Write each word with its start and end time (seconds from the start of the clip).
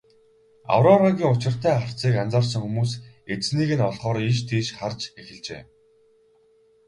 Аврорагийн 0.73 1.33
учиртай 1.35 1.75
харцыг 1.77 2.13
анзаарсан 2.23 2.61
хүмүүс 2.63 2.91
эзнийг 3.33 3.71
нь 3.77 3.85
олохоор 3.89 4.17
ийш 4.29 4.39
тийш 4.49 4.67
харж 4.77 5.01
эхэлжээ. 5.19 5.61